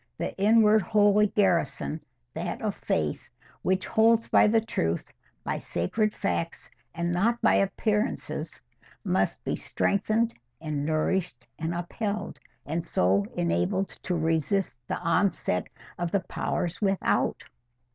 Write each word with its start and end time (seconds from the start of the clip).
—The 0.17 0.35
inward 0.39 0.81
holy 0.81 1.27
garrison, 1.27 2.01
that 2.33 2.59
of 2.63 2.73
faith, 2.73 3.29
which 3.61 3.85
holds 3.85 4.27
by 4.27 4.47
the 4.47 4.59
truth, 4.59 5.13
by 5.43 5.59
sacred 5.59 6.11
facts, 6.11 6.71
and 6.95 7.11
not 7.11 7.39
by 7.43 7.53
appearances, 7.53 8.59
must 9.03 9.43
be 9.43 9.55
strengthened 9.55 10.33
and 10.59 10.87
nourished 10.87 11.45
and 11.59 11.75
upheld, 11.75 12.39
and 12.65 12.83
so 12.83 13.27
enabled 13.35 13.89
to 14.01 14.15
resist 14.15 14.79
the 14.87 14.97
onset 14.97 15.67
of 15.99 16.09
the 16.09 16.21
powers 16.21 16.81
without. 16.81 17.43